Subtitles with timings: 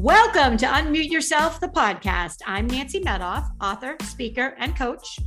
[0.00, 2.40] Welcome to Unmute Yourself, the podcast.
[2.44, 5.18] I'm Nancy Medoff, author, speaker, and coach.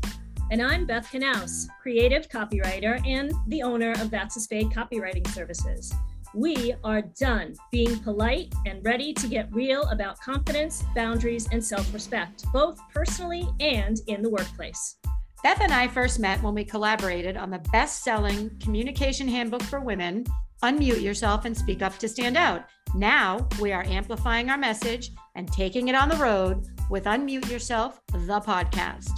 [0.51, 5.91] And I'm Beth Knaus, creative copywriter and the owner of That's a Spade Copywriting Services.
[6.35, 11.91] We are done being polite and ready to get real about confidence, boundaries, and self
[11.91, 14.97] respect, both personally and in the workplace.
[15.41, 19.79] Beth and I first met when we collaborated on the best selling communication handbook for
[19.79, 20.25] women
[20.63, 22.65] Unmute Yourself and Speak Up to Stand Out.
[22.93, 28.01] Now we are amplifying our message and taking it on the road with Unmute Yourself,
[28.11, 29.11] the podcast.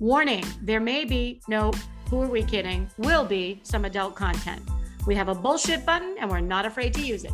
[0.00, 1.70] Warning there may be, no,
[2.10, 2.90] who are we kidding?
[2.98, 4.62] Will be some adult content.
[5.06, 7.32] We have a bullshit button and we're not afraid to use it.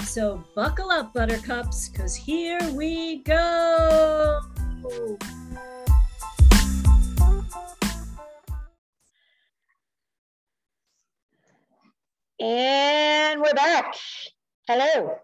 [0.00, 4.40] So buckle up, buttercups, because here we go.
[12.42, 13.94] And we're back.
[14.66, 15.14] Hello.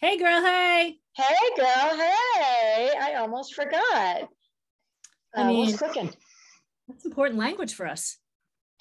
[0.00, 0.42] Hey, girl.
[0.44, 0.96] Hey.
[1.14, 1.66] Hey, girl.
[1.66, 2.90] Hey.
[3.00, 3.80] I almost forgot.
[3.84, 4.26] I
[5.36, 6.12] uh, mean, what's cooking?
[6.88, 8.18] That's important language for us.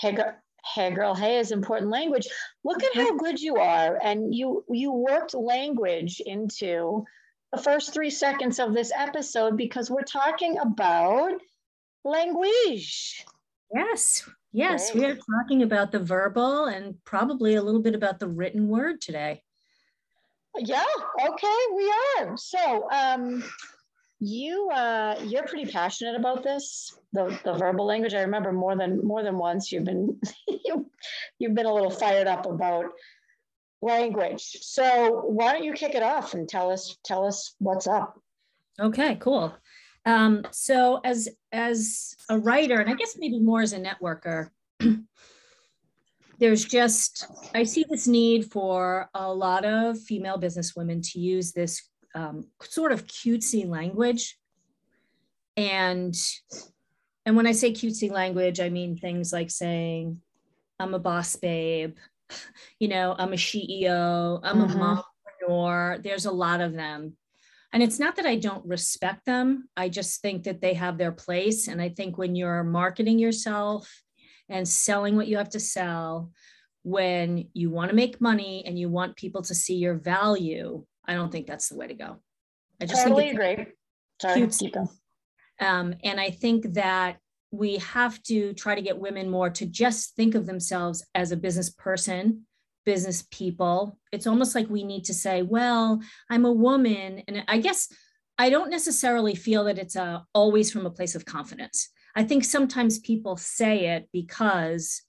[0.01, 0.33] Hey, girl.
[0.73, 1.13] Hey, girl.
[1.13, 2.27] Hey is important language.
[2.63, 7.05] Look at how good you are, and you you worked language into
[7.53, 11.39] the first three seconds of this episode because we're talking about
[12.03, 13.23] language.
[13.71, 18.27] Yes, Yes, we are talking about the verbal and probably a little bit about the
[18.27, 19.43] written word today.
[20.57, 20.83] Yeah,
[21.23, 22.35] okay, we are.
[22.37, 23.43] So, um,
[24.19, 28.15] you uh, you're pretty passionate about this, the the verbal language.
[28.15, 30.89] I remember more than more than once you've been you
[31.37, 32.85] you've been a little fired up about
[33.83, 34.41] language.
[34.61, 38.19] So, why don't you kick it off and tell us tell us what's up?
[38.79, 39.53] Okay, cool.
[40.07, 44.49] Um, so as as a writer, and I guess maybe more as a networker,
[46.39, 51.51] there's just I see this need for a lot of female business women to use
[51.51, 54.39] this um, sort of cutesy language,
[55.57, 56.15] and
[57.25, 60.21] and when I say cutesy language, I mean things like saying,
[60.79, 61.97] "I'm a boss babe,"
[62.79, 64.81] you know, "I'm a SHE-E-O," "I'm mm-hmm.
[64.81, 65.03] a
[65.49, 67.17] mompreneur." There's a lot of them
[67.73, 69.69] and it's not that I don't respect them.
[69.75, 71.67] I just think that they have their place.
[71.67, 74.03] And I think when you're marketing yourself
[74.49, 76.31] and selling what you have to sell,
[76.83, 81.15] when you want to make money and you want people to see your value, I
[81.15, 82.17] don't think that's the way to go.
[82.81, 83.65] I just totally agree.
[84.21, 84.89] Sorry, keep going.
[85.59, 87.17] Um, and I think that
[87.51, 91.37] we have to try to get women more to just think of themselves as a
[91.37, 92.46] business person
[92.87, 93.99] business people.
[94.13, 97.21] It's almost like we need to say, well, I'm a woman.
[97.27, 97.89] And I guess
[98.37, 101.89] I don't necessarily feel that it's a, uh, always from a place of confidence.
[102.15, 105.01] I think sometimes people say it because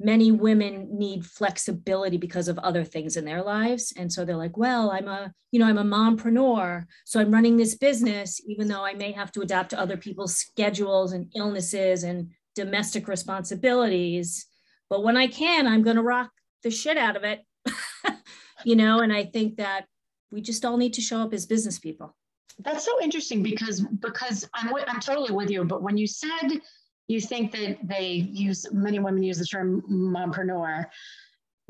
[0.00, 4.56] many women need flexibility because of other things in their lives and so they're like
[4.56, 8.84] well i'm a you know i'm a mompreneur so i'm running this business even though
[8.84, 14.46] i may have to adapt to other people's schedules and illnesses and domestic responsibilities
[14.88, 16.30] but when i can i'm going to rock
[16.62, 17.44] the shit out of it
[18.64, 19.86] you know and i think that
[20.30, 22.14] we just all need to show up as business people.
[22.60, 26.60] That's so interesting because because i'm i'm totally with you but when you said
[27.06, 30.86] you think that they use many women use the term mompreneur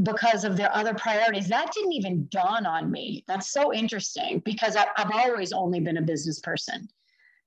[0.02, 3.24] because of their other priorities that didn't even dawn on me.
[3.26, 6.88] That's so interesting because I, i've always only been a business person.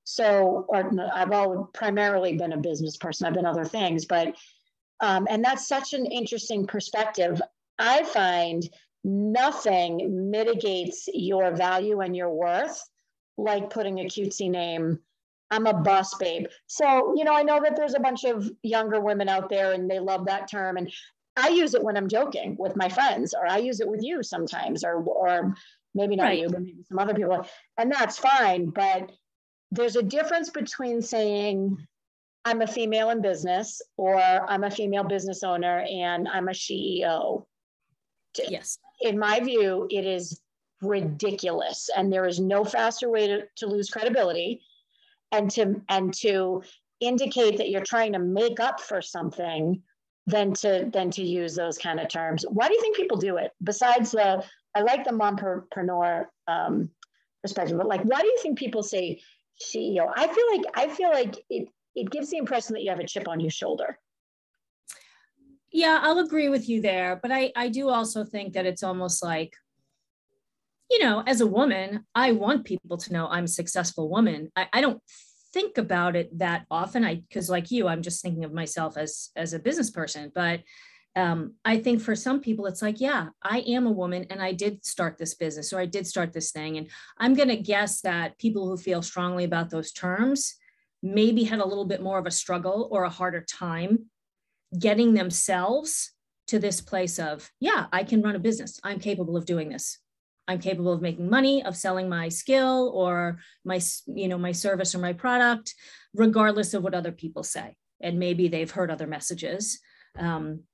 [0.04, 3.26] So or i've all primarily been a business person.
[3.26, 4.36] I've been other things but
[5.02, 7.42] um, and that's such an interesting perspective.
[7.78, 8.62] I find
[9.04, 12.82] nothing mitigates your value and your worth
[13.36, 15.00] like putting a cutesy name.
[15.50, 16.46] I'm a boss babe.
[16.66, 19.90] So, you know, I know that there's a bunch of younger women out there and
[19.90, 20.76] they love that term.
[20.78, 20.90] And
[21.36, 24.22] I use it when I'm joking with my friends, or I use it with you
[24.22, 25.54] sometimes, or or
[25.94, 26.38] maybe not right.
[26.38, 27.46] you, but maybe some other people.
[27.78, 28.70] And that's fine.
[28.70, 29.10] But
[29.70, 31.78] there's a difference between saying,
[32.44, 37.46] I'm a female in business, or I'm a female business owner and I'm a SHE-E-O.
[38.48, 38.78] Yes.
[39.00, 40.40] In my view, it is
[40.80, 41.88] ridiculous.
[41.96, 44.60] And there is no faster way to, to lose credibility
[45.30, 46.62] and to and to
[47.00, 49.82] indicate that you're trying to make up for something
[50.26, 52.44] than to than to use those kind of terms.
[52.48, 53.52] Why do you think people do it?
[53.62, 54.44] Besides the
[54.74, 56.90] I like the mompreneur um,
[57.42, 59.20] perspective, but like why do you think people say
[59.60, 60.06] SHE-E-O?
[60.14, 63.06] I feel like I feel like it, it gives the impression that you have a
[63.06, 63.98] chip on your shoulder.
[65.72, 67.18] Yeah, I'll agree with you there.
[67.20, 69.54] But I, I do also think that it's almost like,
[70.90, 74.52] you know, as a woman, I want people to know I'm a successful woman.
[74.54, 75.00] I, I don't
[75.54, 77.04] think about it that often.
[77.04, 80.30] I because like you, I'm just thinking of myself as as a business person.
[80.34, 80.60] But
[81.14, 84.52] um, I think for some people, it's like, yeah, I am a woman and I
[84.52, 86.78] did start this business or I did start this thing.
[86.78, 90.54] And I'm going to guess that people who feel strongly about those terms
[91.02, 94.06] maybe had a little bit more of a struggle or a harder time
[94.78, 96.12] getting themselves
[96.46, 98.80] to this place of, yeah, I can run a business.
[98.82, 99.98] I'm capable of doing this.
[100.48, 104.94] I'm capable of making money, of selling my skill or my, you know, my service
[104.94, 105.74] or my product,
[106.14, 107.76] regardless of what other people say.
[108.00, 109.78] And maybe they've heard other messages.
[110.18, 110.64] Um,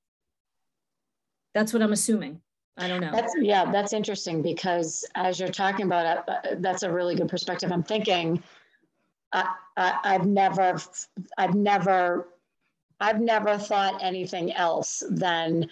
[1.53, 2.41] that's what I'm assuming.
[2.77, 3.11] I don't know.
[3.11, 7.27] That's yeah, that's interesting because as you're talking about it, uh, that's a really good
[7.27, 7.71] perspective.
[7.71, 8.41] I'm thinking,
[9.33, 10.79] I, I've never,
[11.37, 12.27] I've never,
[12.99, 15.69] I've never thought anything else than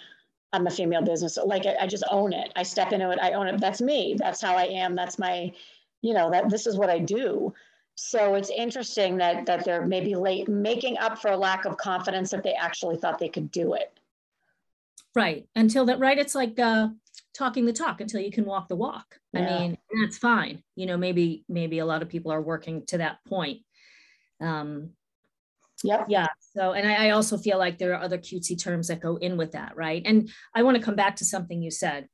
[0.52, 1.38] I'm a female business.
[1.44, 2.52] Like I, I just own it.
[2.56, 3.18] I step into it.
[3.20, 3.60] I own it.
[3.60, 4.16] That's me.
[4.18, 4.94] That's how I am.
[4.94, 5.52] That's my,
[6.02, 7.52] you know, that this is what I do.
[7.96, 12.30] So it's interesting that that they're maybe late making up for a lack of confidence
[12.30, 13.92] that they actually thought they could do it.
[15.14, 15.46] Right.
[15.54, 16.18] Until that, right.
[16.18, 16.88] It's like uh,
[17.36, 19.16] talking the talk until you can walk the walk.
[19.32, 19.56] Yeah.
[19.56, 20.62] I mean, that's fine.
[20.76, 23.60] You know, maybe, maybe a lot of people are working to that point.
[24.40, 24.90] Um,
[25.84, 26.06] Yep.
[26.08, 26.26] Yeah.
[26.56, 29.36] So, and I, I, also feel like there are other cutesy terms that go in
[29.36, 30.02] with that, right?
[30.04, 32.08] And I want to come back to something you said.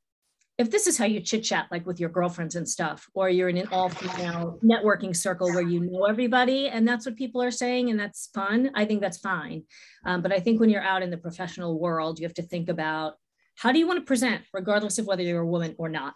[0.57, 3.49] If this is how you chit chat, like with your girlfriends and stuff, or you're
[3.49, 7.51] in an all female networking circle where you know everybody and that's what people are
[7.51, 9.63] saying and that's fun, I think that's fine.
[10.05, 12.69] Um, but I think when you're out in the professional world, you have to think
[12.69, 13.15] about
[13.57, 16.13] how do you want to present, regardless of whether you're a woman or not.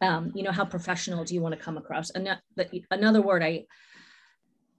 [0.00, 2.10] Um, you know, how professional do you want to come across?
[2.10, 2.38] And
[2.90, 3.66] another word I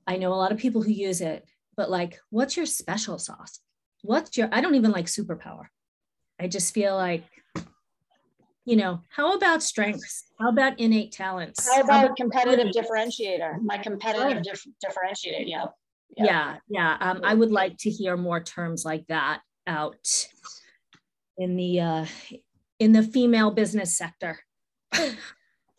[0.08, 3.60] I know a lot of people who use it but like, what's your special sauce?
[4.04, 5.66] What's your, I don't even like superpower.
[6.40, 7.24] I just feel like,
[8.66, 10.26] you know, how about strengths?
[10.40, 11.68] How about innate talents?
[11.68, 13.62] How about, how about competitive differentiator?
[13.62, 15.44] My competitive dif- differentiator.
[15.48, 15.66] Yeah.
[16.18, 16.26] Yeah.
[16.26, 16.58] Yeah.
[16.70, 16.98] yeah.
[17.00, 20.28] Um, I would like to hear more terms like that out
[21.38, 22.06] in the, uh,
[22.80, 24.40] in the female business sector.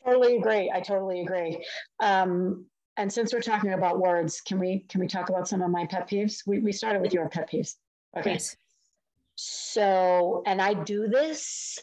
[0.05, 0.71] totally agree.
[0.73, 1.65] I totally agree.
[2.01, 5.71] Um, and since we're talking about words, can we can we talk about some of
[5.71, 6.43] my pet peeves?
[6.47, 7.75] We, we started with your pet peeves.
[8.17, 8.39] Okay.
[9.35, 11.79] So, and I do this,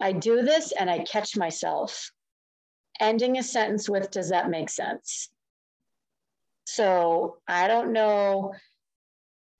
[0.00, 2.10] I do this and I catch myself
[3.00, 5.28] ending a sentence with, does that make sense?
[6.66, 8.54] So I don't know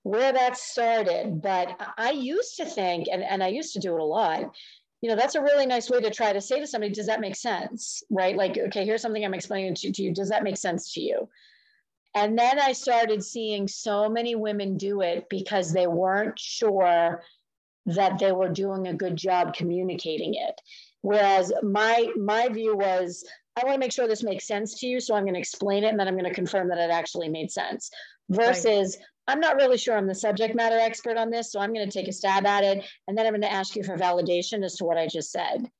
[0.02, 4.00] where that started, but I used to think, and, and I used to do it
[4.00, 4.54] a lot,
[5.00, 7.20] you know, that's a really nice way to try to say to somebody, does that
[7.20, 8.02] make sense?
[8.10, 8.37] Right?
[8.37, 10.14] Like, okay, here's something I'm explaining to, to you.
[10.14, 11.28] Does that make sense to you?
[12.14, 17.22] And then I started seeing so many women do it because they weren't sure
[17.86, 20.60] that they were doing a good job communicating it.
[21.02, 23.25] Whereas my my view was,
[23.56, 25.84] I want to make sure this makes sense to you, so I'm going to explain
[25.84, 27.90] it and then I'm going to confirm that it actually made sense.
[28.31, 29.06] Versus, right.
[29.34, 31.92] I'm not really sure I'm the subject matter expert on this, so I'm going to
[31.92, 32.84] take a stab at it.
[33.06, 35.70] And then I'm going to ask you for validation as to what I just said.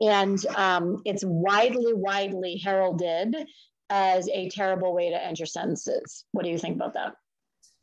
[0.00, 3.36] And um, it's widely, widely heralded
[3.90, 6.24] as a terrible way to end your sentences.
[6.32, 7.14] What do you think about that?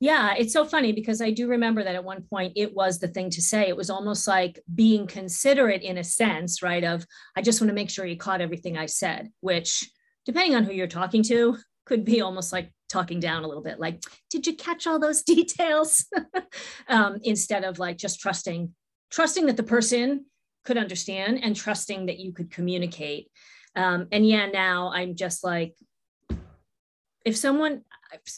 [0.02, 3.10] Yeah, it's so funny because I do remember that at one point it was the
[3.10, 3.68] thing to say.
[3.68, 6.84] It was almost like being considerate in a sense, right?
[6.84, 7.06] Of,
[7.36, 9.90] I just want to make sure you caught everything I said, which,
[10.26, 13.80] depending on who you're talking to, could be almost like talking down a little bit
[13.80, 16.06] like did you catch all those details
[16.88, 18.74] um, instead of like just trusting
[19.12, 20.26] trusting that the person
[20.66, 23.28] could understand and trusting that you could communicate
[23.76, 25.74] um, and yeah now i'm just like
[27.26, 27.84] if someone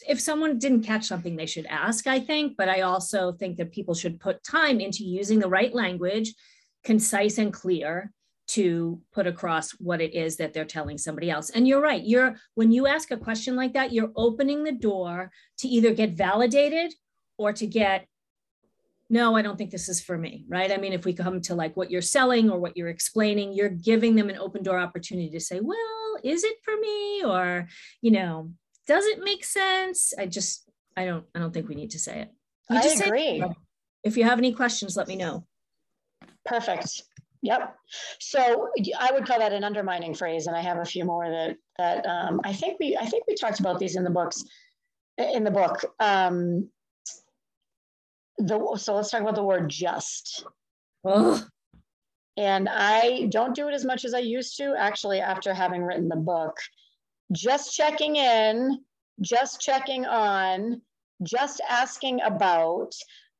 [0.06, 3.72] if someone didn't catch something they should ask i think but i also think that
[3.72, 6.34] people should put time into using the right language
[6.84, 8.12] concise and clear
[8.48, 11.50] to put across what it is that they're telling somebody else.
[11.50, 12.02] And you're right.
[12.02, 16.12] You're when you ask a question like that, you're opening the door to either get
[16.12, 16.92] validated
[17.38, 18.06] or to get
[19.08, 20.72] no, I don't think this is for me, right?
[20.72, 23.68] I mean, if we come to like what you're selling or what you're explaining, you're
[23.68, 27.22] giving them an open door opportunity to say, well, is it for me?
[27.22, 27.68] Or,
[28.00, 28.52] you know,
[28.86, 30.12] does it make sense?
[30.18, 32.30] I just, I don't, I don't think we need to say it.
[32.70, 33.44] You I agree.
[34.04, 35.46] if you have any questions, let me know.
[36.44, 37.02] Perfect.
[37.42, 37.76] Yep.
[38.20, 41.56] So I would call that an undermining phrase, and I have a few more that
[41.76, 44.44] that um, I think we I think we talked about these in the books
[45.18, 45.84] in the book.
[45.98, 46.68] Um,
[48.38, 50.46] the so let's talk about the word just.
[51.04, 51.42] Ugh.
[52.36, 54.74] And I don't do it as much as I used to.
[54.78, 56.56] Actually, after having written the book,
[57.32, 58.80] just checking in,
[59.20, 60.82] just checking on,
[61.22, 62.94] just asking about.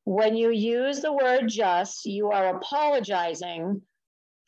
[0.05, 3.81] When you use the word just, you are apologizing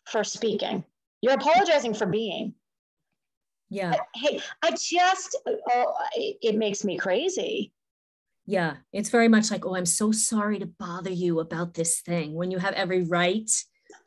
[0.06, 0.84] for speaking.
[1.22, 2.56] You're apologizing for being.
[3.70, 3.96] Yeah.
[4.14, 7.72] Hey, I just, oh, it makes me crazy.
[8.46, 12.34] Yeah, it's very much like, oh, I'm so sorry to bother you about this thing
[12.34, 13.50] when you have every right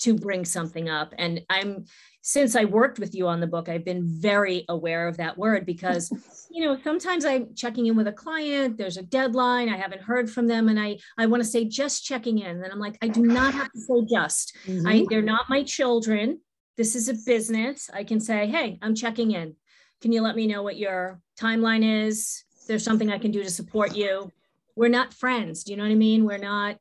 [0.00, 1.14] to bring something up.
[1.18, 1.86] And I'm,
[2.22, 5.64] since I worked with you on the book, I've been very aware of that word
[5.64, 6.10] because,
[6.50, 10.30] you know, sometimes I'm checking in with a client, there's a deadline, I haven't heard
[10.30, 12.62] from them, and I I want to say just checking in.
[12.62, 14.56] And I'm like, I do not have to say just.
[14.66, 14.86] Mm-hmm.
[14.86, 16.40] I they're not my children.
[16.76, 17.90] This is a business.
[17.92, 19.56] I can say, hey, I'm checking in.
[20.00, 22.44] Can you let me know what your timeline is?
[22.68, 24.30] there's something I can do to support you.
[24.76, 25.64] We're not friends.
[25.64, 26.24] Do you know what I mean?
[26.24, 26.76] We're not,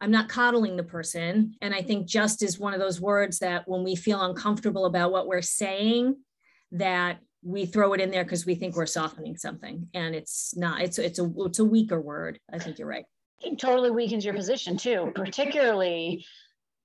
[0.00, 1.54] I'm not coddling the person.
[1.60, 5.10] And I think just is one of those words that when we feel uncomfortable about
[5.10, 6.16] what we're saying,
[6.72, 9.88] that we throw it in there because we think we're softening something.
[9.94, 12.38] And it's not, it's it's a it's a weaker word.
[12.52, 13.04] I think you're right.
[13.40, 16.24] It totally weakens your position too, particularly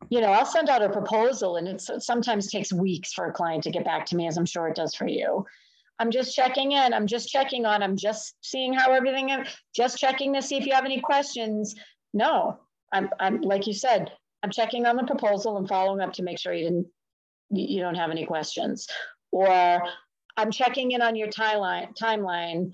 [0.10, 3.64] you know, I'll send out a proposal and it sometimes takes weeks for a client
[3.64, 5.46] to get back to me, as I'm sure it does for you.
[6.00, 6.94] I'm just checking in.
[6.94, 7.84] I'm just checking on.
[7.84, 9.48] I'm just seeing how everything is.
[9.76, 11.76] Just checking to see if you have any questions.
[12.14, 12.60] No,
[12.94, 13.10] I'm.
[13.20, 14.12] I'm like you said.
[14.44, 16.88] I'm checking on the proposal and following up to make sure you didn't.
[17.50, 18.88] You don't have any questions,
[19.32, 19.84] or
[20.38, 21.96] I'm checking in on your timeline.
[21.98, 22.72] Timeline.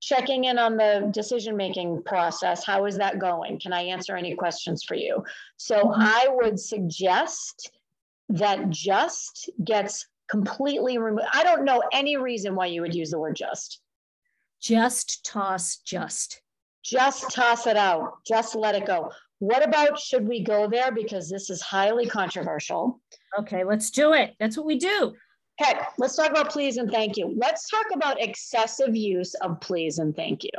[0.00, 2.64] Checking in on the decision making process.
[2.64, 3.60] How is that going?
[3.60, 5.22] Can I answer any questions for you?
[5.58, 6.00] So mm-hmm.
[6.00, 7.70] I would suggest
[8.30, 11.28] that just gets completely removed.
[11.32, 13.80] I don't know any reason why you would use the word just.
[14.60, 16.40] Just toss just.
[16.82, 18.14] Just toss it out.
[18.26, 19.12] Just let it go.
[19.42, 20.92] What about should we go there?
[20.92, 23.00] Because this is highly controversial.
[23.40, 24.36] Okay, let's do it.
[24.38, 25.14] That's what we do.
[25.60, 27.34] Okay, let's talk about please and thank you.
[27.36, 30.50] Let's talk about excessive use of please and thank you.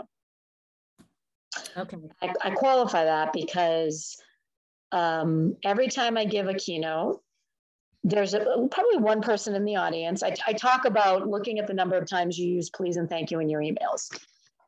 [1.78, 1.96] Okay.
[2.22, 4.18] I, I qualify that because
[4.92, 7.22] um, every time I give a keynote,
[8.04, 10.24] there's a, probably one person in the audience.
[10.24, 13.32] I, I, talk about looking at the number of times you use please and thank
[13.32, 14.14] you in your emails.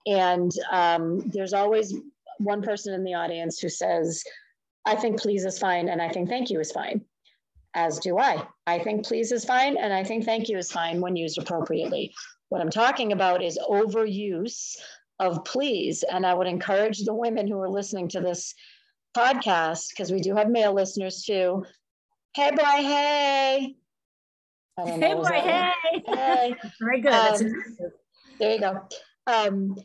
[0.08, 1.94] And um, there's always
[2.40, 4.24] one person in the audience who says,
[4.86, 7.02] I think please is fine and I think thank you is fine,
[7.74, 8.46] as do I.
[8.68, 12.14] I think please is fine and I think thank you is fine when used appropriately.
[12.50, 14.76] What I'm talking about is overuse
[15.20, 16.04] of please.
[16.04, 18.54] And I would encourage the women who are listening to this
[19.16, 21.66] podcast, because we do have male listeners too,
[22.36, 23.76] Hey, boy, hey.
[24.78, 25.72] Hey, boy, hey.
[26.06, 26.56] Hey.
[26.82, 27.14] Very good.
[27.14, 27.54] Um,
[28.42, 28.82] there you go.
[29.26, 29.78] Um,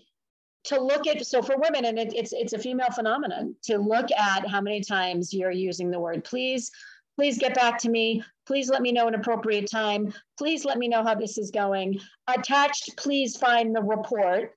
[0.65, 4.11] to look at so for women and it, it's it's a female phenomenon to look
[4.13, 6.71] at how many times you're using the word please
[7.17, 10.87] please get back to me please let me know an appropriate time please let me
[10.87, 11.99] know how this is going
[12.29, 14.53] attached please find the report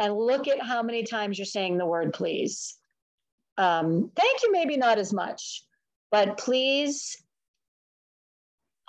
[0.00, 2.76] and look at how many times you're saying the word please
[3.58, 5.64] um, thank you maybe not as much
[6.10, 7.22] but please,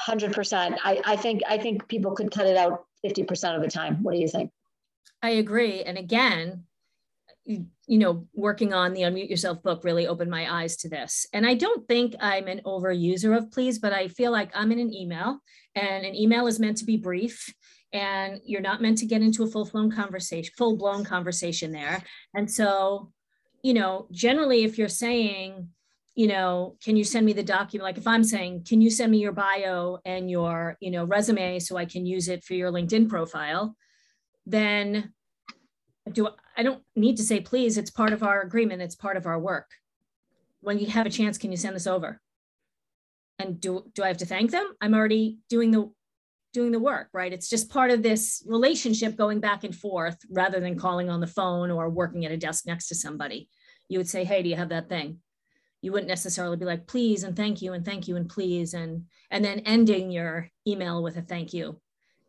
[0.01, 0.77] 100%.
[0.83, 4.01] I, I think I think people could cut it out 50% of the time.
[4.03, 4.51] What do you think?
[5.21, 5.83] I agree.
[5.83, 6.63] And again,
[7.45, 11.25] you, you know, working on the Unmute Yourself book really opened my eyes to this.
[11.33, 14.79] And I don't think I'm an overuser of please, but I feel like I'm in
[14.79, 15.39] an email
[15.75, 17.53] and an email is meant to be brief
[17.91, 22.03] and you're not meant to get into a full-blown conversation, full-blown conversation there.
[22.35, 23.11] And so,
[23.63, 25.69] you know, generally if you're saying,
[26.13, 27.85] you know, can you send me the document?
[27.85, 31.59] Like if I'm saying, can you send me your bio and your, you know, resume
[31.59, 33.75] so I can use it for your LinkedIn profile?
[34.49, 35.13] Then
[36.11, 38.81] do I don't need to say, please, it's part of our agreement.
[38.81, 39.69] It's part of our work.
[40.61, 42.19] When you have a chance, can you send this over?
[43.37, 44.73] And do, do I have to thank them?
[44.81, 45.89] I'm already doing the
[46.51, 47.31] doing the work, right?
[47.31, 51.27] It's just part of this relationship going back and forth rather than calling on the
[51.27, 53.47] phone or working at a desk next to somebody.
[53.87, 55.19] You would say, hey, do you have that thing?
[55.81, 59.05] you wouldn't necessarily be like please and thank you and thank you and please and
[59.31, 61.79] and then ending your email with a thank you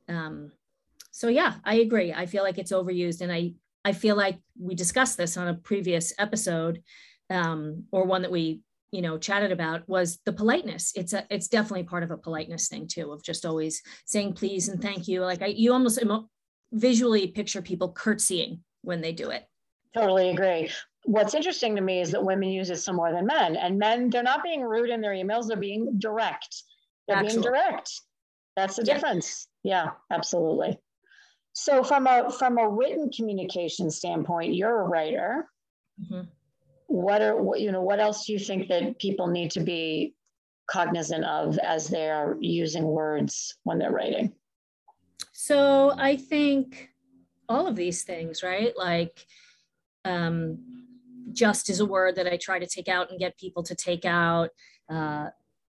[0.08, 0.52] um,
[1.10, 2.12] so yeah i agree.
[2.12, 3.52] I feel like it's overused and i
[3.84, 6.82] i feel like we discussed this on a previous episode
[7.30, 10.92] um, or one that we you know chatted about was the politeness.
[10.96, 14.68] It's a it's definitely part of a politeness thing too of just always saying please
[14.68, 15.22] and thank you.
[15.22, 16.02] Like I, you almost
[16.72, 19.44] visually picture people curtsying when they do it.
[19.94, 20.70] Totally agree.
[21.04, 24.10] What's interesting to me is that women use it some more than men and men
[24.10, 26.62] they're not being rude in their emails they're being direct.
[27.08, 27.92] They're being direct.
[28.56, 28.94] That's the yeah.
[28.94, 29.46] difference.
[29.62, 30.78] Yeah absolutely
[31.52, 35.46] so from a from a written communication standpoint you're a writer
[36.00, 36.22] mm-hmm.
[36.86, 40.14] what are what you know what else do you think that people need to be
[40.68, 44.32] cognizant of as they're using words when they're writing
[45.32, 46.90] so i think
[47.48, 49.26] all of these things right like
[50.04, 50.58] um,
[51.32, 54.04] just is a word that I try to take out and get people to take
[54.04, 54.50] out.
[54.88, 55.28] Uh,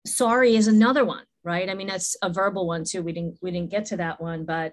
[0.06, 1.68] sorry is another one, right?
[1.68, 3.02] I mean, that's a verbal one too.
[3.02, 4.72] We didn't we didn't get to that one, but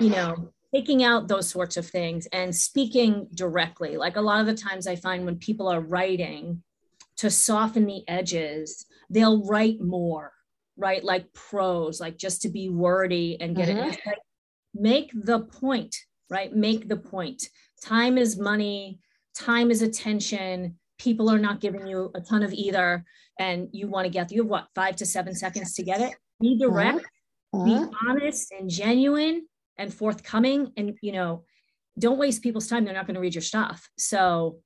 [0.00, 3.96] you know, taking out those sorts of things and speaking directly.
[3.96, 6.62] Like a lot of the times I find when people are writing
[7.18, 10.32] to soften the edges, they'll write more,
[10.76, 11.04] right?
[11.04, 13.90] Like prose, like just to be wordy and get mm-hmm.
[13.90, 14.00] it.
[14.06, 14.18] Like,
[14.74, 15.94] make the point,
[16.30, 16.54] right?
[16.54, 17.44] Make the point.
[17.84, 18.98] Time is money,
[19.36, 20.78] time is attention.
[20.98, 23.04] People are not giving you a ton of either.
[23.38, 26.14] And you want to get, you have what, five to seven seconds to get it?
[26.40, 27.04] Be direct,
[27.54, 27.64] mm-hmm.
[27.64, 29.46] be honest and genuine
[29.78, 31.44] and forthcoming and you know
[31.98, 32.84] don't waste people's time.
[32.84, 33.88] They're not going to read your stuff.
[33.98, 34.58] So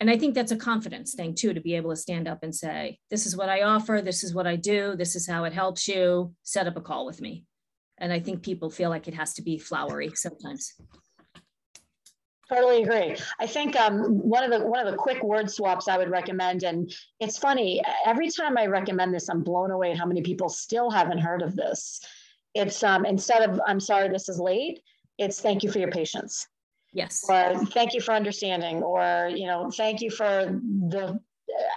[0.00, 2.52] and i think that's a confidence thing too to be able to stand up and
[2.52, 4.02] say this is what i offer.
[4.02, 4.96] This is what i do.
[4.96, 6.34] This is how it helps you.
[6.42, 7.44] Set up a call with me.
[7.98, 10.72] And i think people feel like it has to be flowery sometimes.
[12.48, 13.16] Totally agree.
[13.40, 16.64] I think um, one of the one of the quick word swaps i would recommend
[16.64, 20.48] and it's funny every time i recommend this i'm blown away at how many people
[20.48, 22.00] still haven't heard of this
[22.54, 24.80] it's um, instead of I'm sorry this is late,
[25.18, 26.46] it's thank you for your patience.
[26.92, 27.24] Yes.
[27.28, 31.18] Or thank you for understanding, or you know, thank you for the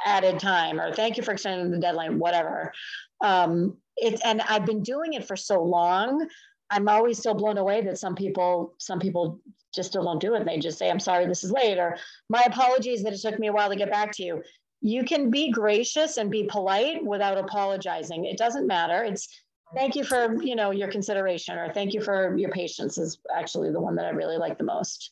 [0.05, 2.73] added time, or thank you for extending the deadline, whatever.
[3.21, 6.27] Um, it's and I've been doing it for so long.
[6.69, 9.39] I'm always still blown away that some people, some people
[9.73, 10.39] just still don't do it.
[10.39, 11.97] And they just say, I'm sorry this is late, or
[12.29, 14.41] my apologies that it took me a while to get back to you.
[14.81, 18.25] You can be gracious and be polite without apologizing.
[18.25, 19.03] It doesn't matter.
[19.03, 19.29] It's
[19.75, 23.71] thank you for you know your consideration or thank you for your patience is actually
[23.71, 25.11] the one that i really like the most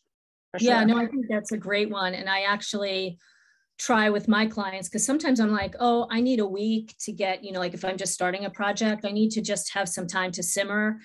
[0.57, 0.69] sure.
[0.69, 3.17] yeah no i think that's a great one and i actually
[3.77, 7.43] try with my clients because sometimes i'm like oh i need a week to get
[7.43, 10.07] you know like if i'm just starting a project i need to just have some
[10.07, 10.97] time to simmer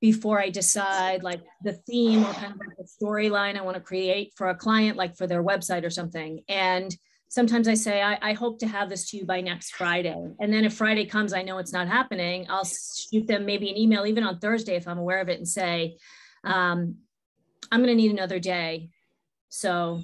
[0.00, 3.82] before i decide like the theme or kind of like the storyline i want to
[3.82, 6.96] create for a client like for their website or something and
[7.28, 10.16] sometimes I say, I, I, hope to have this to you by next Friday.
[10.38, 12.46] And then if Friday comes, I know it's not happening.
[12.48, 15.48] I'll shoot them maybe an email, even on Thursday, if I'm aware of it, and
[15.48, 15.96] say,
[16.44, 16.96] um,
[17.70, 18.90] I'm going to need another day.
[19.48, 20.02] So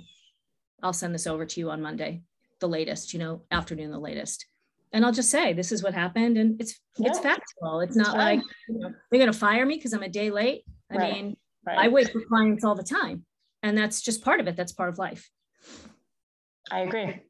[0.83, 2.23] I'll send this over to you on Monday,
[2.61, 4.47] the latest, you know, afternoon, the latest.
[4.93, 6.37] And I'll just say, this is what happened.
[6.37, 7.09] And it's, yeah.
[7.09, 7.81] it's factual.
[7.81, 10.65] It's not like you know, they're going to fire me because I'm a day late.
[10.91, 11.13] I right.
[11.13, 11.79] mean, right.
[11.79, 13.25] I wait for clients all the time.
[13.63, 14.57] And that's just part of it.
[14.57, 15.31] That's part of life.
[16.73, 17.21] I agree.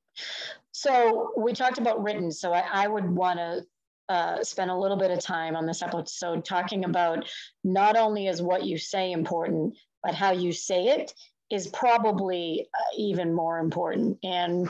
[0.71, 2.31] So we talked about written.
[2.31, 3.63] So I, I would want to
[4.09, 7.29] uh, spend a little bit of time on this episode talking about
[7.65, 11.13] not only is what you say important, but how you say it
[11.51, 14.19] is probably uh, even more important.
[14.23, 14.69] And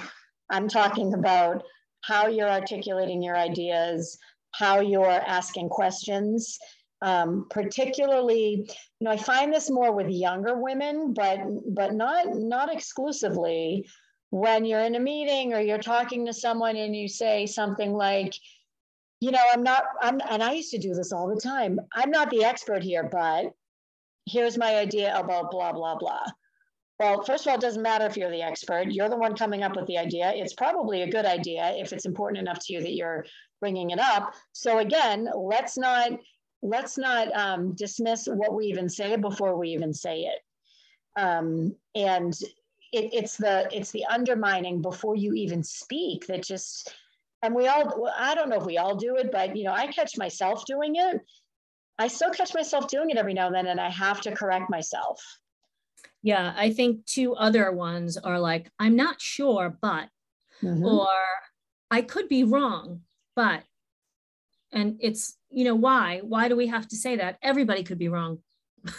[0.50, 1.64] I'm talking about
[2.02, 4.18] how you're articulating your ideas,
[4.52, 6.58] how you're asking questions.
[7.00, 11.40] Um, particularly, you know, I find this more with younger women, but
[11.74, 13.86] but not not exclusively
[14.32, 18.34] when you're in a meeting or you're talking to someone and you say something like,
[19.20, 21.78] you know, I'm not, I'm, and I used to do this all the time.
[21.94, 23.52] I'm not the expert here, but
[24.26, 26.24] here's my idea about blah, blah, blah.
[26.98, 28.90] Well, first of all, it doesn't matter if you're the expert.
[28.90, 30.32] You're the one coming up with the idea.
[30.34, 33.26] It's probably a good idea if it's important enough to you that you're
[33.60, 34.32] bringing it up.
[34.52, 36.10] So again, let's not
[36.62, 40.38] let's not um, dismiss what we even say before we even say it.
[41.20, 42.32] Um, and
[42.92, 46.94] it, it's the it's the undermining before you even speak that just
[47.42, 49.72] and we all well, i don't know if we all do it but you know
[49.72, 51.20] i catch myself doing it.
[51.98, 54.70] I still catch myself doing it every now and then and i have to correct
[54.70, 55.22] myself.
[56.22, 60.08] Yeah i think two other ones are like i'm not sure but
[60.62, 60.84] mm-hmm.
[60.84, 61.08] or
[61.90, 63.02] i could be wrong
[63.36, 63.62] but
[64.72, 66.20] and it's you know why?
[66.22, 67.36] Why do we have to say that?
[67.42, 68.38] Everybody could be wrong.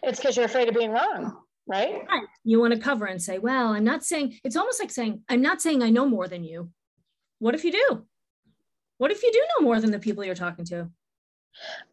[0.00, 1.36] It's because you're afraid of being wrong
[1.68, 2.04] right?
[2.08, 2.24] right?
[2.44, 5.42] You want to cover and say, well, I'm not saying, it's almost like saying, I'm
[5.42, 6.70] not saying I know more than you.
[7.38, 8.04] What if you do?
[8.98, 10.90] What if you do know more than the people you're talking to?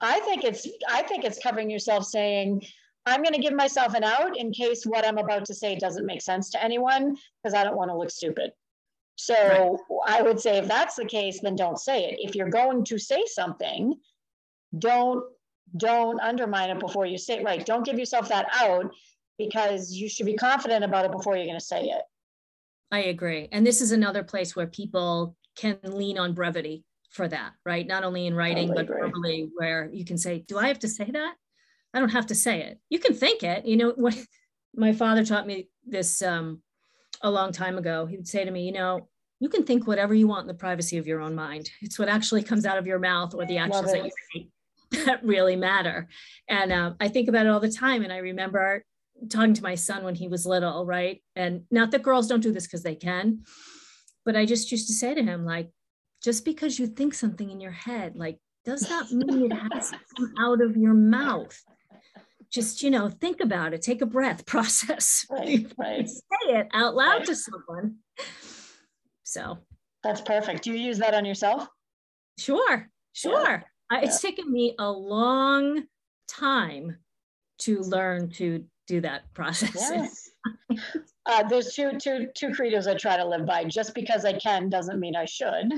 [0.02, 2.64] I think it's I think it's covering yourself saying,
[3.06, 6.06] I'm going to give myself an out in case what I'm about to say doesn't
[6.06, 8.52] make sense to anyone because I don't want to look stupid.
[9.16, 10.20] So right.
[10.20, 12.20] I would say if that's the case, then don't say it.
[12.20, 13.96] If you're going to say something,
[14.78, 15.24] don't
[15.78, 17.44] don't undermine it before you say it.
[17.44, 17.66] Right.
[17.66, 18.92] Don't give yourself that out
[19.38, 22.02] because you should be confident about it before you're going to say it.
[22.92, 23.50] I agree.
[23.52, 27.88] And this is another place where people can lean on brevity for that, right?
[27.88, 30.88] Not only in writing, totally but verbally, where you can say, Do I have to
[30.88, 31.36] say that?
[31.94, 32.80] I don't have to say it.
[32.90, 33.66] You can think it.
[33.66, 34.18] You know, what
[34.76, 36.62] my father taught me this um,
[37.22, 38.06] a long time ago.
[38.06, 39.08] He would say to me, You know,
[39.40, 41.70] you can think whatever you want in the privacy of your own mind.
[41.82, 44.50] It's what actually comes out of your mouth or the actions that you take
[45.06, 46.08] that really matter.
[46.48, 48.04] And um, I think about it all the time.
[48.04, 48.84] And I remember
[49.30, 51.22] talking to my son when he was little, right?
[51.36, 53.44] And not that girls don't do this because they can,
[54.26, 55.70] but I just used to say to him, like,
[56.24, 60.00] just because you think something in your head, like, does that mean it has to
[60.18, 61.56] come out of your mouth?
[62.56, 66.08] just you know think about it take a breath process right, right.
[66.10, 67.26] say it out loud right.
[67.26, 67.96] to someone
[69.24, 69.58] so
[70.04, 71.68] that's perfect do you use that on yourself
[72.40, 74.02] sure sure yeah.
[74.02, 74.30] it's yeah.
[74.30, 75.84] taken me a long
[76.28, 76.98] time
[77.58, 80.30] to learn to do that process yes.
[81.26, 84.70] uh, there's two two two credos i try to live by just because i can
[84.70, 85.72] doesn't mean i should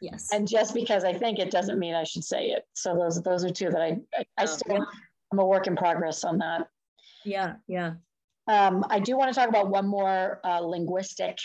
[0.00, 3.22] yes and just because i think it doesn't mean i should say it so those
[3.22, 4.86] those are two that i i, I oh, still.
[5.32, 6.68] I'm a work in progress on that.
[7.24, 7.94] Yeah, yeah.
[8.48, 11.38] Um, I do want to talk about one more uh, linguistic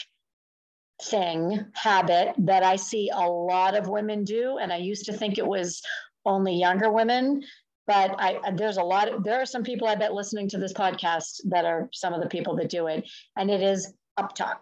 [1.04, 4.60] thing, habit that I see a lot of women do.
[4.62, 5.82] And I used to think it was
[6.26, 7.44] only younger women,
[7.92, 10.74] but I, there's a lot of, there are some people I bet listening to this
[10.74, 13.10] podcast that are some of the people that do it.
[13.36, 14.60] And it is uptalk.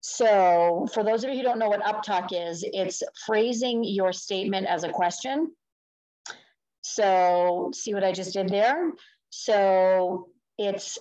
[0.00, 4.66] So for those of you who don't know what uptalk is, it's phrasing your statement
[4.66, 5.52] as a question
[6.84, 8.92] so see what I just did there?
[9.30, 10.98] So it's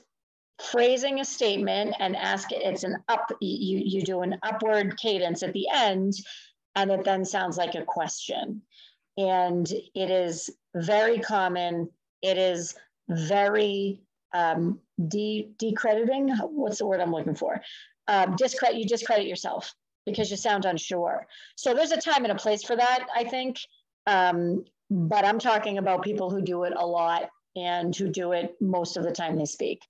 [0.72, 5.44] phrasing a statement and ask it, it's an up, you, you do an upward cadence
[5.44, 6.14] at the end,
[6.76, 8.62] and it then sounds like a question.
[9.18, 11.90] And it is very common.
[12.22, 12.76] It is
[13.10, 14.02] very
[14.34, 16.30] um, de decrediting.
[16.30, 17.62] What's the word I'm looking for?
[18.08, 19.74] Um, discredit, you discredit yourself
[20.06, 21.28] because you sound unsure.
[21.56, 23.60] So there's a time and a place for that, I think.
[24.08, 28.56] Um, but I'm talking about people who do it a lot and who do it
[28.60, 29.82] most of the time they speak.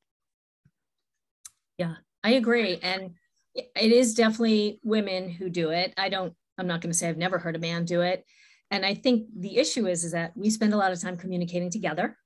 [1.77, 2.79] Yeah, I agree.
[2.81, 3.15] And
[3.55, 5.93] it is definitely women who do it.
[5.97, 8.25] I don't, I'm not going to say I've never heard a man do it.
[8.73, 11.69] And I think the issue is, is that we spend a lot of time communicating
[11.69, 12.17] together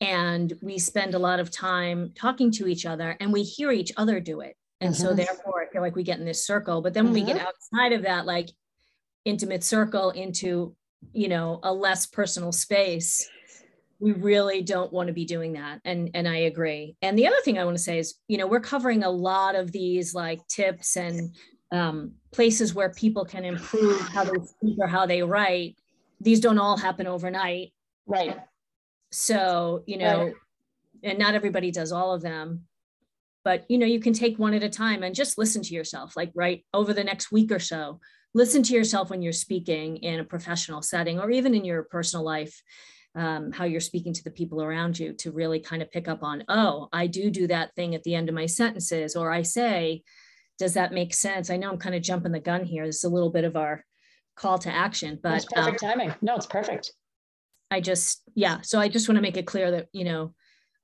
[0.00, 3.92] and we spend a lot of time talking to each other and we hear each
[3.98, 4.56] other do it.
[4.80, 5.02] And mm-hmm.
[5.02, 6.80] so therefore I feel like we get in this circle.
[6.80, 7.26] But then when mm-hmm.
[7.26, 7.48] we get mm-hmm.
[7.48, 8.48] outside of that, like
[9.26, 10.74] intimate circle into
[11.12, 13.28] you know a less personal space
[13.98, 17.40] we really don't want to be doing that and and i agree and the other
[17.42, 20.46] thing i want to say is you know we're covering a lot of these like
[20.46, 21.34] tips and
[21.72, 25.76] um, places where people can improve how they speak or how they write
[26.20, 27.72] these don't all happen overnight.
[28.06, 28.38] Right.
[29.10, 30.34] So you know right.
[31.02, 32.62] and not everybody does all of them
[33.44, 36.16] but you know you can take one at a time and just listen to yourself
[36.16, 37.98] like right over the next week or so
[38.34, 42.24] listen to yourself when you're speaking in a professional setting or even in your personal
[42.24, 42.62] life
[43.16, 46.22] um, how you're speaking to the people around you to really kind of pick up
[46.22, 49.42] on oh i do do that thing at the end of my sentences or i
[49.42, 50.02] say
[50.60, 51.48] does that make sense?
[51.48, 52.84] I know i'm kind of jumping the gun here.
[52.84, 53.82] This is a little bit of our
[54.40, 56.92] call to action but it's perfect um, timing no it's perfect
[57.70, 60.32] i just yeah so i just want to make it clear that you know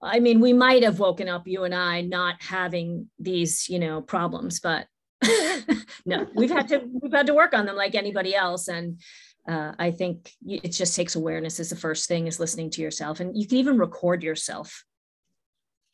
[0.02, 4.00] i mean we might have woken up you and i not having these you know
[4.00, 4.86] problems but
[6.06, 9.00] no, we've had to we've had to work on them like anybody else, and
[9.48, 13.20] uh, I think it just takes awareness as the first thing is listening to yourself,
[13.20, 14.84] and you can even record yourself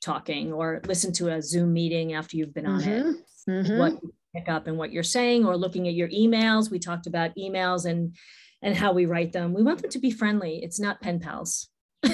[0.01, 3.11] talking or listen to a Zoom meeting after you've been on mm-hmm.
[3.11, 3.17] it.
[3.49, 3.79] Mm-hmm.
[3.79, 6.71] What you pick up and what you're saying, or looking at your emails.
[6.71, 8.17] We talked about emails and
[8.63, 9.53] and how we write them.
[9.53, 10.63] We want them to be friendly.
[10.63, 11.69] It's not pen pals.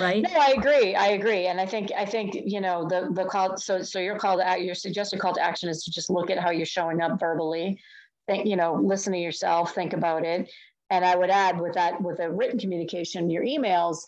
[0.00, 0.22] Right?
[0.22, 0.94] No i agree.
[0.94, 1.46] I agree.
[1.46, 4.50] And i think i think you know the the call so so your call to
[4.50, 7.20] uh, your suggested call to action is to just look at how you're showing up
[7.20, 7.78] verbally.
[8.26, 10.50] Think you know listen to yourself think about it.
[10.90, 13.98] And i would add with that with a written communication your emails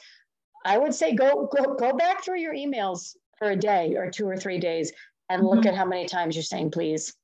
[0.65, 4.29] i would say go go go back through your emails for a day or two
[4.29, 4.93] or three days
[5.29, 5.69] and look mm-hmm.
[5.69, 7.15] at how many times you're saying please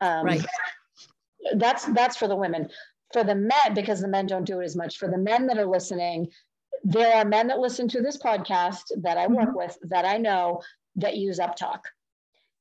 [0.00, 0.44] um, right
[1.56, 2.68] that's that's for the women
[3.12, 5.58] for the men because the men don't do it as much for the men that
[5.58, 6.28] are listening
[6.84, 9.56] there are men that listen to this podcast that I work mm-hmm.
[9.56, 10.60] with that I know
[10.96, 11.80] that use Uptalk.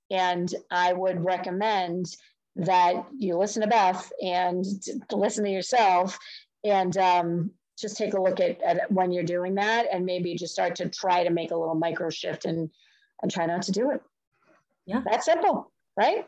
[0.10, 2.16] And I would recommend
[2.56, 4.63] that you listen to Beth and
[5.10, 6.18] to listen to yourself
[6.63, 10.54] and um, just take a look at, at when you're doing that and maybe just
[10.54, 12.70] start to try to make a little micro shift and
[13.22, 14.02] and try not to do it.
[14.86, 15.02] Yeah.
[15.10, 16.26] That's simple, right?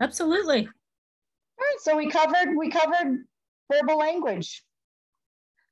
[0.00, 0.60] Absolutely.
[0.60, 0.66] All
[1.58, 1.80] right.
[1.80, 3.24] So we covered we covered
[3.72, 4.62] verbal language.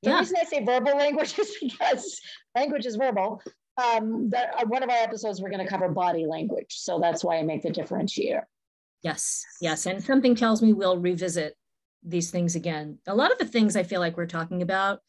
[0.03, 0.19] The yeah.
[0.19, 2.19] reason I say verbal language is because
[2.55, 3.41] language is verbal.
[3.77, 7.25] Um, that uh, one of our episodes we're going to cover body language, so that's
[7.25, 8.43] why I make the differentiator.
[9.03, 11.55] Yes, yes, and something tells me we'll revisit
[12.01, 12.99] these things again.
[13.05, 14.99] A lot of the things I feel like we're talking about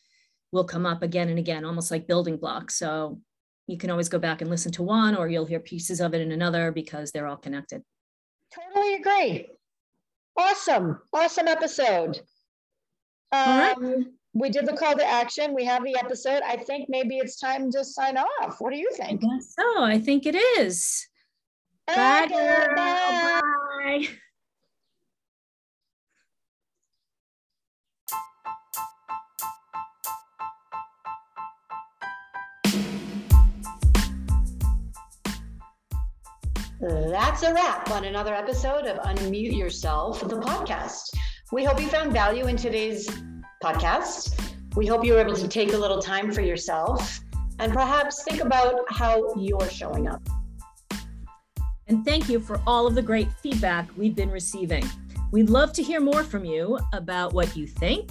[0.50, 2.76] will come up again and again, almost like building blocks.
[2.76, 3.20] So
[3.66, 6.20] you can always go back and listen to one, or you'll hear pieces of it
[6.20, 7.82] in another because they're all connected.
[8.54, 9.50] Totally agree.
[10.36, 12.20] Awesome, awesome episode.
[13.32, 14.06] Um, all right.
[14.34, 15.54] We did the call to action.
[15.54, 16.42] We have the episode.
[16.46, 18.60] I think maybe it's time to sign off.
[18.60, 19.22] What do you think?
[19.24, 19.82] I so.
[19.82, 21.08] I think it is.
[21.86, 23.40] Bye, Bye.
[23.86, 24.08] Bye.
[36.78, 41.08] That's a wrap on another episode of Unmute Yourself, the podcast.
[41.50, 43.08] We hope you found value in today's
[43.64, 44.38] podcast.
[44.76, 47.20] We hope you were able to take a little time for yourself
[47.58, 50.20] and perhaps think about how you're showing up.
[51.88, 54.84] And thank you for all of the great feedback we've been receiving.
[55.32, 58.10] We'd love to hear more from you about what you think,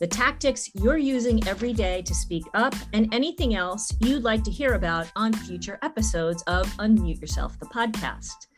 [0.00, 4.50] the tactics you're using every day to speak up, and anything else you'd like to
[4.50, 8.48] hear about on future episodes of Unmute Yourself, the podcast.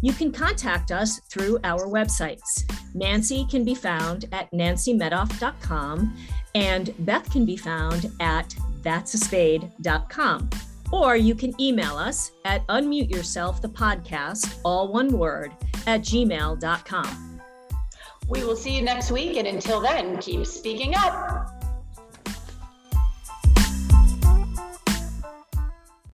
[0.00, 2.70] You can contact us through our websites.
[2.94, 6.16] Nancy can be found at nancymedoff.com
[6.54, 10.50] and Beth can be found at thatsaspade.com.
[10.90, 15.52] Or you can email us at unmute yourself the podcast, all one word,
[15.86, 17.27] at gmail.com.
[18.28, 19.36] We will see you next week.
[19.36, 21.57] And until then, keep speaking up.